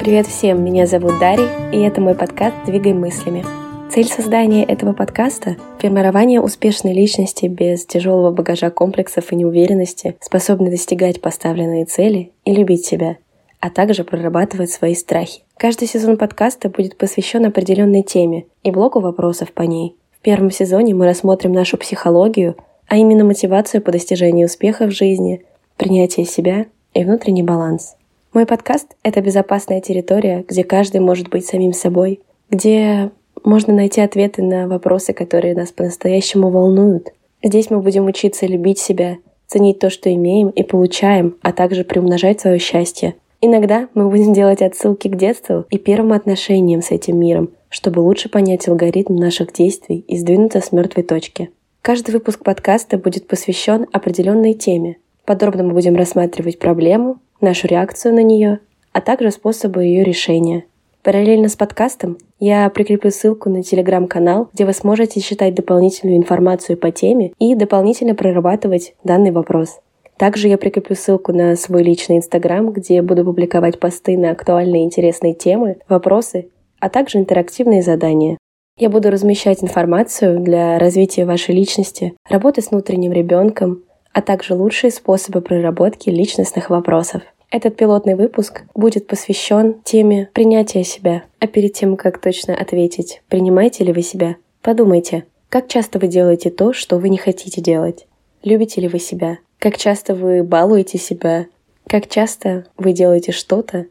Привет 0.00 0.26
всем, 0.26 0.64
меня 0.64 0.86
зовут 0.86 1.18
Дарья, 1.20 1.46
и 1.72 1.78
это 1.80 2.00
мой 2.00 2.14
подкаст 2.14 2.56
«Двигай 2.64 2.94
мыслями». 2.94 3.44
Цель 3.90 4.06
создания 4.06 4.64
этого 4.64 4.94
подкаста– 4.94 5.58
формирование 5.78 6.40
успешной 6.40 6.94
личности 6.94 7.44
без 7.44 7.84
тяжелого 7.84 8.30
багажа 8.30 8.70
комплексов 8.70 9.30
и 9.30 9.36
неуверенности, 9.36 10.16
способной 10.22 10.70
достигать 10.70 11.20
поставленные 11.20 11.84
цели 11.84 12.32
и 12.46 12.54
любить 12.54 12.86
себя, 12.86 13.18
а 13.60 13.68
также 13.68 14.02
прорабатывать 14.04 14.70
свои 14.70 14.94
страхи. 14.94 15.42
Каждый 15.58 15.86
сезон 15.86 16.16
подкаста 16.16 16.70
будет 16.70 16.96
посвящен 16.96 17.44
определенной 17.44 18.02
теме 18.02 18.46
и 18.62 18.70
блоку 18.70 19.00
вопросов 19.00 19.52
по 19.52 19.64
ней. 19.64 19.96
В 20.18 20.22
первом 20.22 20.50
сезоне 20.50 20.94
мы 20.94 21.04
рассмотрим 21.04 21.52
нашу 21.52 21.76
психологию, 21.76 22.56
а 22.88 22.96
именно 22.96 23.26
мотивацию 23.26 23.82
по 23.82 23.92
достижению 23.92 24.46
успеха 24.46 24.86
в 24.86 24.92
жизни, 24.92 25.44
принятие 25.76 26.24
себя 26.24 26.64
и 26.94 27.04
внутренний 27.04 27.42
баланс– 27.42 27.96
мой 28.32 28.46
подкаст— 28.46 28.96
это 29.02 29.20
безопасная 29.20 29.80
территория, 29.80 30.44
где 30.48 30.62
каждый 30.62 31.00
может 31.00 31.28
быть 31.28 31.46
самим 31.46 31.72
собой, 31.72 32.20
где 32.48 33.10
можно 33.42 33.74
найти 33.74 34.00
ответы 34.00 34.42
на 34.42 34.68
вопросы, 34.68 35.12
которые 35.12 35.54
нас 35.54 35.72
по-настоящему 35.72 36.50
волнуют. 36.50 37.12
Здесь 37.42 37.70
мы 37.70 37.80
будем 37.80 38.06
учиться 38.06 38.46
любить 38.46 38.78
себя, 38.78 39.16
ценить 39.46 39.80
то, 39.80 39.90
что 39.90 40.12
имеем 40.14 40.50
и 40.50 40.62
получаем, 40.62 41.38
а 41.42 41.52
также 41.52 41.82
приумножать 41.82 42.40
свое 42.40 42.58
счастье. 42.58 43.16
Иногда 43.40 43.88
мы 43.94 44.08
будем 44.08 44.32
делать 44.32 44.62
отсылки 44.62 45.08
к 45.08 45.16
детству 45.16 45.64
и 45.70 45.78
первым 45.78 46.12
отношениям 46.12 46.82
с 46.82 46.90
этим 46.90 47.18
миром, 47.18 47.50
чтобы 47.68 48.00
лучше 48.00 48.28
понять 48.28 48.68
алгоритм 48.68 49.16
наших 49.16 49.52
действий 49.52 50.04
и 50.06 50.16
сдвинуться 50.16 50.60
с 50.60 50.70
мертвой 50.70 51.02
точки. 51.02 51.50
Каждый 51.82 52.12
выпуск 52.12 52.44
подкаста 52.44 52.98
будет 52.98 53.26
посвящен 53.26 53.86
определенной 53.90 54.52
теме. 54.52 54.98
Подробно 55.24 55.64
мы 55.64 55.72
будем 55.72 55.96
рассматривать 55.96 56.58
проблему, 56.58 57.18
нашу 57.42 57.66
реакцию 57.66 58.14
на 58.14 58.22
нее, 58.22 58.60
а 58.92 59.00
также 59.00 59.30
способы 59.30 59.84
ее 59.84 60.04
решения. 60.04 60.64
Параллельно 61.02 61.48
с 61.48 61.56
подкастом 61.56 62.18
я 62.38 62.68
прикреплю 62.68 63.10
ссылку 63.10 63.48
на 63.48 63.62
телеграм-канал, 63.62 64.50
где 64.52 64.66
вы 64.66 64.74
сможете 64.74 65.20
читать 65.20 65.54
дополнительную 65.54 66.18
информацию 66.18 66.76
по 66.76 66.90
теме 66.90 67.32
и 67.38 67.54
дополнительно 67.54 68.14
прорабатывать 68.14 68.94
данный 69.02 69.30
вопрос. 69.30 69.80
Также 70.18 70.48
я 70.48 70.58
прикреплю 70.58 70.94
ссылку 70.94 71.32
на 71.32 71.56
свой 71.56 71.82
личный 71.82 72.18
инстаграм, 72.18 72.70
где 72.70 73.00
буду 73.00 73.24
публиковать 73.24 73.80
посты 73.80 74.18
на 74.18 74.32
актуальные 74.32 74.84
интересные 74.84 75.32
темы, 75.32 75.78
вопросы, 75.88 76.50
а 76.78 76.90
также 76.90 77.16
интерактивные 77.16 77.80
задания. 77.80 78.36
Я 78.76 78.90
буду 78.90 79.10
размещать 79.10 79.62
информацию 79.62 80.40
для 80.40 80.78
развития 80.78 81.24
вашей 81.24 81.54
личности, 81.54 82.12
работы 82.28 82.60
с 82.60 82.70
внутренним 82.70 83.12
ребенком, 83.12 83.82
а 84.12 84.22
также 84.22 84.54
лучшие 84.54 84.90
способы 84.90 85.40
проработки 85.40 86.10
личностных 86.10 86.70
вопросов. 86.70 87.22
Этот 87.50 87.76
пилотный 87.76 88.14
выпуск 88.14 88.62
будет 88.74 89.06
посвящен 89.06 89.80
теме 89.82 90.30
принятия 90.32 90.84
себя. 90.84 91.24
А 91.40 91.46
перед 91.46 91.72
тем, 91.72 91.96
как 91.96 92.20
точно 92.20 92.54
ответить, 92.54 93.22
принимаете 93.28 93.84
ли 93.84 93.92
вы 93.92 94.02
себя, 94.02 94.36
подумайте, 94.62 95.24
как 95.48 95.66
часто 95.66 95.98
вы 95.98 96.06
делаете 96.06 96.50
то, 96.50 96.72
что 96.72 96.98
вы 96.98 97.08
не 97.08 97.18
хотите 97.18 97.60
делать? 97.60 98.06
Любите 98.44 98.80
ли 98.80 98.88
вы 98.88 99.00
себя? 99.00 99.38
Как 99.58 99.76
часто 99.76 100.14
вы 100.14 100.44
балуете 100.44 100.96
себя? 100.96 101.46
Как 101.88 102.08
часто 102.08 102.66
вы 102.76 102.92
делаете 102.92 103.32
что-то 103.32 103.86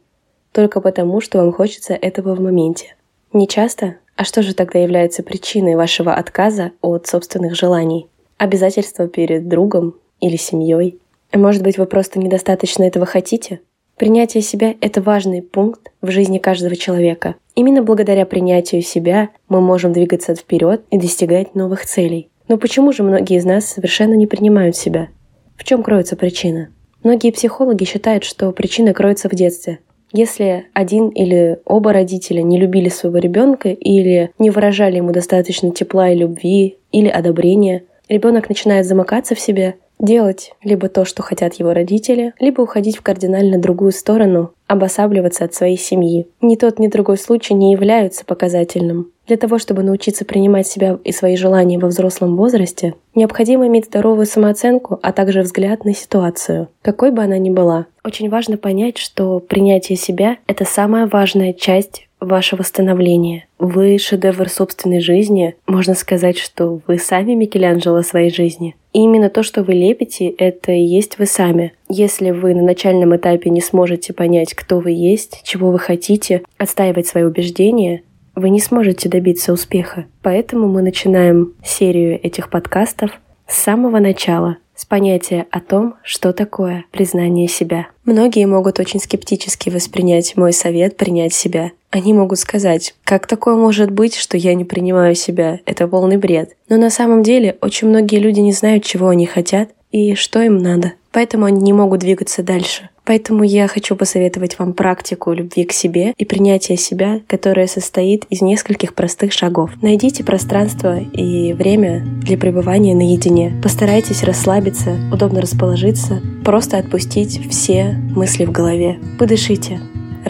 только 0.53 0.80
потому, 0.81 1.22
что 1.22 1.40
вам 1.40 1.52
хочется 1.52 1.94
этого 1.94 2.34
в 2.34 2.40
моменте? 2.40 2.95
Не 3.34 3.47
часто? 3.47 3.97
А 4.16 4.23
что 4.23 4.42
же 4.42 4.56
тогда 4.56 4.80
является 4.80 5.22
причиной 5.22 5.75
вашего 5.75 6.14
отказа 6.14 6.72
от 6.81 7.08
собственных 7.08 7.56
желаний? 7.56 8.08
Обязательства 8.38 9.08
перед 9.08 9.47
другом, 9.47 9.95
или 10.22 10.36
семьей. 10.36 11.00
А 11.31 11.38
может 11.38 11.64
быть, 11.64 11.78
вы 11.78 11.86
просто 11.86 12.20
недостаточно 12.20 12.84
этого 12.84 13.06
хотите? 13.06 13.62
Принятие 13.98 14.42
себя– 14.42 14.75
это 14.81 15.02
важный 15.02 15.42
пункт 15.42 15.92
в 16.02 16.09
жизни 16.09 16.38
каждого 16.38 16.75
человека. 16.75 17.35
Именно 17.56 17.84
благодаря 17.84 18.25
принятию 18.25 18.81
себя 18.81 19.30
мы 19.50 19.59
можем 19.59 19.91
двигаться 19.91 20.35
вперед 20.35 20.84
и 20.90 20.97
достигать 20.97 21.53
новых 21.53 21.85
целей. 21.85 22.30
Но 22.47 22.57
почему 22.57 22.94
же 22.94 23.03
многие 23.03 23.38
из 23.38 23.46
нас 23.46 23.66
совершенно 23.66 24.13
не 24.13 24.25
принимают 24.25 24.78
себя? 24.78 25.09
В 25.57 25.66
чем 25.66 25.84
кроется 25.84 26.16
причина? 26.16 26.69
Многие 27.03 27.31
психологи 27.31 27.84
считают, 27.84 28.24
что 28.24 28.51
причина 28.51 28.94
кроется 28.94 29.28
в 29.28 29.36
детстве. 29.36 29.80
Если 30.12 30.66
один 30.74 31.09
или 31.09 31.59
оба 31.66 31.94
родителя 31.94 32.41
не 32.41 32.57
любили 32.57 32.90
своего 32.90 33.19
ребенка 33.19 33.69
или 33.69 34.31
не 34.40 34.50
выражали 34.50 34.96
ему 34.96 35.12
достаточно 35.12 35.72
тепла 35.72 36.09
и 36.09 36.18
любви 36.18 36.78
или 36.91 37.07
одобрения, 37.07 37.84
ребенок 38.07 38.50
начинает 38.50 38.86
замыкаться 38.86 39.36
в 39.36 39.40
себе, 39.40 39.75
делать 40.00 40.54
либо 40.64 40.90
то, 40.90 41.06
что 41.06 41.24
хотят 41.24 41.56
его 41.56 41.74
родители, 41.74 42.34
либо 42.40 42.62
уходить 42.62 42.98
в 42.98 43.02
кардинально 43.02 43.60
другую 43.60 43.92
сторону, 43.92 44.52
обосабливаться 44.68 45.46
от 45.46 45.54
своей 45.54 45.78
семьи. 45.78 46.28
Ни 46.42 46.56
тот, 46.56 46.80
ни 46.80 46.88
другой 46.88 47.18
случай 47.18 47.54
не 47.54 47.72
являются 47.72 48.26
показательным. 48.26 49.12
Для 49.28 49.38
того, 49.38 49.60
чтобы 49.60 49.84
научиться 49.84 50.26
принимать 50.26 50.68
себя 50.68 50.98
и 51.04 51.12
свои 51.12 51.36
желания 51.36 51.78
во 51.78 51.90
взрослом 51.90 52.36
возрасте, 52.36 52.96
необходимо 53.14 53.68
иметь 53.68 53.86
здоровую 53.86 54.26
самооценку, 54.26 55.00
а 55.04 55.12
также 55.12 55.42
взгляд 55.42 55.86
на 55.86 55.94
ситуацию, 55.94 56.70
какой 56.81 57.12
бы 57.12 57.22
она 57.22 57.38
ни 57.38 57.52
была. 57.52 57.86
Очень 58.04 58.30
важно 58.30 58.58
понять, 58.58 58.98
что 58.98 59.40
принятие 59.40 59.98
себя— 59.98 60.38
это 60.48 60.66
самая 60.66 61.06
важная 61.06 61.54
часть 61.54 62.08
вашего 62.20 62.64
становления. 62.64 63.46
Вы 63.60 63.98
шедевр 63.98 64.50
собственной 64.50 65.00
жизни. 65.00 65.56
Можно 65.68 65.94
сказать, 65.94 66.38
что 66.38 66.81
вы 66.88 66.98
сами 66.98 67.34
Микеланджело 67.34 68.02
своей 68.02 68.31
жизни. 68.31 68.76
И 68.94 69.00
именно 69.00 69.29
то, 69.29 69.44
что 69.44 69.63
вы 69.63 69.73
лепите, 69.73 70.29
это 70.29 70.72
и 70.72 70.81
есть 70.81 71.19
вы 71.19 71.25
сами. 71.25 71.73
Если 71.88 72.31
вы 72.31 72.53
на 72.55 72.63
начальном 72.63 73.16
этапе 73.16 73.50
не 73.50 73.61
сможете 73.61 74.13
понять, 74.13 74.53
кто 74.53 74.79
вы 74.79 74.91
есть, 74.91 75.41
чего 75.44 75.72
вы 75.72 75.79
хотите, 75.79 76.44
отстаивать 76.57 77.07
свои 77.07 77.23
убеждения, 77.23 78.03
вы 78.35 78.50
не 78.50 78.59
сможете 78.59 79.09
добиться 79.09 79.53
успеха. 79.53 80.05
Поэтому 80.22 80.67
мы 80.67 80.81
начинаем 80.81 81.53
серию 81.63 82.19
этих 82.22 82.50
подкастов 82.50 83.11
с 83.47 83.57
самого 83.57 84.00
начала— 84.00 84.57
с 84.79 84.85
понятия 84.85 85.45
о 85.51 85.59
том, 85.59 85.95
что 86.03 86.31
такое 86.31 86.85
признание 86.91 87.50
себя. 87.50 87.88
Многие 88.06 88.45
могут 88.45 88.79
очень 88.79 89.01
скептически 89.01 89.69
воспринять 89.69 90.38
мой 90.38 90.53
совет 90.53 90.95
принять 90.95 91.33
себя. 91.33 91.71
Они 91.91 92.13
могут 92.13 92.39
сказать, 92.39 92.95
как 93.03 93.25
такое 93.25 93.55
может 93.55 93.89
быть, 93.89 94.16
что 94.16 94.38
я 94.38 94.53
не 94.53 94.63
принимаю 94.63 95.16
себя, 95.16 95.59
это 95.66 95.88
полный 95.88 96.17
бред. 96.17 96.55
Но 96.69 96.77
на 96.77 96.89
самом 96.89 97.23
деле 97.23 97.57
очень 97.61 97.88
многие 97.88 98.19
люди 98.19 98.39
не 98.39 98.51
знают, 98.51 98.83
чего 98.83 99.09
они 99.09 99.25
хотят 99.25 99.69
и 99.91 100.13
что 100.13 100.41
им 100.41 100.57
надо. 100.57 100.94
Поэтому 101.11 101.45
они 101.45 101.61
не 101.61 101.73
могут 101.73 102.01
двигаться 102.01 102.44
дальше. 102.44 102.89
Поэтому 103.03 103.44
я 103.44 103.67
хочу 103.67 103.95
посоветовать 103.95 104.59
вам 104.59 104.73
практику 104.73 105.33
любви 105.33 105.63
к 105.63 105.72
себе 105.72 106.13
и 106.16 106.25
принятия 106.25 106.77
себя, 106.77 107.22
которая 107.25 107.66
состоит 107.66 108.25
из 108.29 108.41
нескольких 108.41 108.94
простых 108.94 109.33
шагов. 109.33 109.71
Найдите 109.81 110.23
пространство 110.23 111.00
и 111.00 111.53
время 111.53 112.06
для 112.21 112.38
пребывания 112.38 112.94
наедине. 112.94 113.59
Постарайтесь 113.63 114.21
расслабиться, 114.21 114.95
удобно 115.11 115.41
расположиться, 115.41 116.21
просто 116.45 116.77
отпустить 116.77 117.50
все 117.50 117.95
мысли 118.16 118.45
в 118.45 118.51
голове. 118.51 119.00
Подышите, 119.17 119.79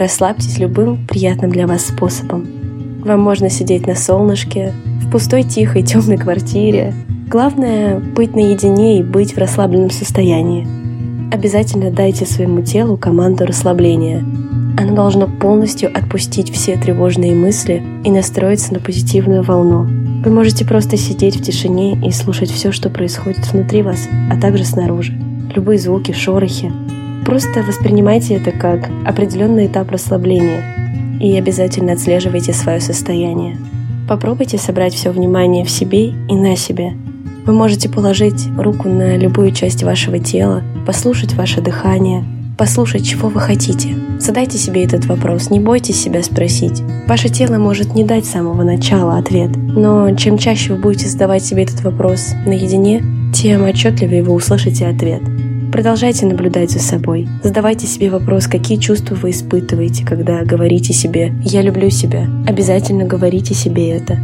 расслабьтесь 0.00 0.58
любым 0.58 1.06
приятным 1.06 1.50
для 1.50 1.66
вас 1.68 1.86
способом. 1.86 2.46
Вам 3.04 3.20
можно 3.20 3.48
сидеть 3.48 3.86
на 3.86 3.94
солнышке, 3.94 4.72
в 5.02 5.10
пустой 5.10 5.44
тихой 5.44 5.82
темной 5.82 6.16
квартире. 6.16 6.92
Главное— 7.28 8.00
быть 8.16 8.34
наедине 8.34 8.98
и 8.98 9.02
быть 9.04 9.34
в 9.34 9.38
расслабленном 9.38 9.90
состоянии 9.90 10.66
обязательно 11.30 11.90
дайте 11.90 12.26
своему 12.26 12.62
телу 12.62 12.96
команду 12.96 13.46
расслабления. 13.46 14.24
Оно 14.76 14.94
должно 14.94 15.26
полностью 15.26 15.90
отпустить 15.96 16.52
все 16.52 16.76
тревожные 16.76 17.34
мысли 17.34 17.82
и 18.04 18.10
настроиться 18.10 18.72
на 18.72 18.80
позитивную 18.80 19.42
волну. 19.42 19.86
Вы 20.24 20.30
можете 20.30 20.64
просто 20.64 20.96
сидеть 20.96 21.36
в 21.36 21.42
тишине 21.42 21.98
и 22.06 22.10
слушать 22.10 22.50
все, 22.50 22.72
что 22.72 22.90
происходит 22.90 23.52
внутри 23.52 23.82
вас, 23.82 24.08
а 24.30 24.38
также 24.38 24.64
снаружи. 24.64 25.12
Любые 25.54 25.78
звуки, 25.78 26.12
шорохи. 26.12 26.72
Просто 27.24 27.62
воспринимайте 27.62 28.34
это 28.34 28.50
как 28.52 28.88
определенный 29.06 29.66
этап 29.66 29.90
расслабления 29.90 31.18
и 31.20 31.36
обязательно 31.36 31.92
отслеживайте 31.92 32.52
свое 32.52 32.80
состояние. 32.80 33.58
Попробуйте 34.08 34.58
собрать 34.58 34.94
все 34.94 35.10
внимание 35.10 35.64
в 35.64 35.70
себе 35.70 36.08
и 36.08 36.34
на 36.34 36.56
себе– 36.56 36.94
вы 37.46 37.54
можете 37.54 37.88
положить 37.88 38.48
руку 38.56 38.88
на 38.88 39.16
любую 39.16 39.52
часть 39.52 39.82
вашего 39.82 40.18
тела, 40.18 40.62
послушать 40.86 41.34
ваше 41.34 41.60
дыхание, 41.62 42.24
послушать, 42.58 43.06
чего 43.06 43.28
вы 43.28 43.40
хотите. 43.40 43.96
Задайте 44.18 44.58
себе 44.58 44.84
этот 44.84 45.06
вопрос, 45.06 45.50
не 45.50 45.58
бойтесь 45.58 46.00
себя 46.00 46.22
спросить. 46.22 46.82
Ваше 47.08 47.30
тело 47.30 47.56
может 47.56 47.94
не 47.94 48.04
дать 48.04 48.26
с 48.26 48.30
самого 48.30 48.62
начала 48.62 49.16
ответ, 49.16 49.50
но 49.56 50.14
чем 50.14 50.36
чаще 50.36 50.74
вы 50.74 50.80
будете 50.80 51.08
задавать 51.08 51.42
себе 51.42 51.62
этот 51.62 51.82
вопрос 51.82 52.34
наедине, 52.46 53.02
тем 53.34 53.64
отчетливее 53.64 54.22
вы 54.22 54.34
услышите 54.34 54.86
ответ. 54.86 55.22
Продолжайте 55.72 56.26
наблюдать 56.26 56.70
за 56.70 56.80
собой. 56.80 57.28
Задавайте 57.44 57.86
себе 57.86 58.10
вопрос, 58.10 58.48
какие 58.48 58.76
чувства 58.76 59.14
вы 59.14 59.30
испытываете, 59.30 60.04
когда 60.04 60.42
говорите 60.44 60.92
себе 60.92 61.32
«я 61.44 61.62
люблю 61.62 61.90
себя». 61.90 62.26
Обязательно 62.48 63.04
говорите 63.04 63.54
себе 63.54 63.90
это. 63.90 64.18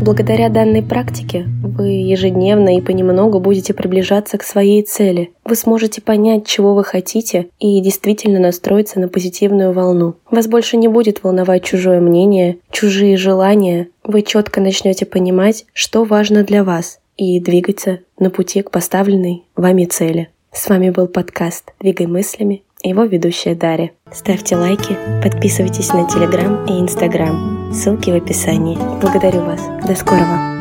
Благодаря 0.00 0.50
данной 0.50 0.82
практике 0.82 1.46
вы 1.62 1.88
ежедневно 1.88 2.76
и 2.76 2.82
понемногу 2.82 3.40
будете 3.40 3.72
приближаться 3.72 4.36
к 4.36 4.42
своей 4.42 4.82
цели. 4.82 5.30
Вы 5.46 5.56
сможете 5.56 6.02
понять, 6.02 6.46
чего 6.46 6.74
вы 6.74 6.84
хотите, 6.84 7.46
и 7.58 7.80
действительно 7.80 8.38
настроиться 8.38 9.00
на 9.00 9.08
позитивную 9.08 9.72
волну. 9.72 10.16
Вас 10.30 10.48
больше 10.48 10.76
не 10.76 10.88
будет 10.88 11.22
волновать 11.24 11.64
чужое 11.64 12.00
мнение, 12.00 12.58
чужие 12.70 13.16
желания. 13.16 13.88
Вы 14.04 14.20
четко 14.20 14.60
начнете 14.60 15.06
понимать, 15.06 15.64
что 15.72 16.04
важно 16.04 16.42
для 16.42 16.62
вас, 16.62 16.98
и 17.16 17.40
двигаться 17.40 18.00
на 18.18 18.28
пути 18.28 18.60
к 18.62 18.70
поставленной 18.70 19.44
вами 19.56 19.86
цели. 19.86 20.28
С 20.54 20.68
вами 20.68 20.90
был 20.90 21.08
подкаст 21.08 21.74
«Двигай 21.80 22.06
мыслями» 22.06 22.62
и 22.80 22.90
его 22.90 23.02
ведущая 23.02 23.56
Дарья. 23.56 23.90
Ставьте 24.12 24.54
лайки, 24.54 24.96
подписывайтесь 25.20 25.92
на 25.92 26.08
Телеграм 26.08 26.64
и 26.66 26.80
Инстаграм. 26.80 27.72
Ссылки 27.74 28.10
в 28.10 28.14
описании. 28.14 28.78
Благодарю 29.00 29.40
вас. 29.40 29.60
До 29.84 29.96
скорого. 29.96 30.53